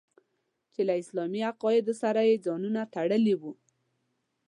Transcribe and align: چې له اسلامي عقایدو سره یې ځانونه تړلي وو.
چې 0.73 0.81
له 0.87 0.93
اسلامي 1.01 1.41
عقایدو 1.51 1.93
سره 2.01 2.21
یې 2.29 2.41
ځانونه 2.45 2.81
تړلي 2.93 3.35
وو. 3.41 3.53